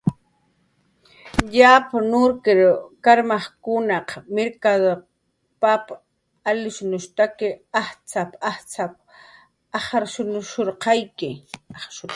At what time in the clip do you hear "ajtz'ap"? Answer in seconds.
7.81-8.31, 8.49-8.93